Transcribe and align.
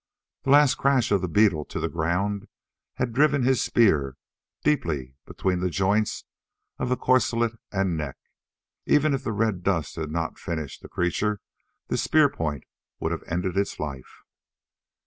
The 0.41 0.49
last 0.49 0.79
crash 0.79 1.11
of 1.11 1.21
the 1.21 1.27
beetle 1.27 1.63
to 1.65 1.79
the 1.79 1.87
ground 1.87 2.47
had 2.95 3.13
driven 3.13 3.43
his 3.43 3.61
spear 3.61 4.17
deeply 4.63 5.13
between 5.27 5.59
the 5.59 5.69
joints 5.69 6.25
of 6.79 6.89
the 6.89 6.97
corselet 6.97 7.51
and 7.71 7.97
neck. 7.97 8.17
Even 8.87 9.13
if 9.13 9.23
the 9.23 9.31
red 9.31 9.61
dust 9.61 9.97
had 9.97 10.09
not 10.09 10.39
finished 10.39 10.81
the 10.81 10.89
creature, 10.89 11.39
the 11.89 11.97
spear 11.99 12.29
point 12.29 12.63
would 12.99 13.11
have 13.11 13.21
ended 13.27 13.55
its 13.55 13.79
life. 13.79 14.23